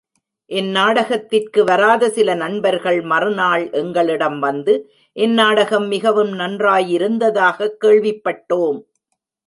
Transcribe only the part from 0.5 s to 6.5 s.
இந்நாடகத்திற்கு வாராத சில நண்பர்கள் மறுநாள் எங்களிடம் வந்து, இந்நாடகம் மிகவும்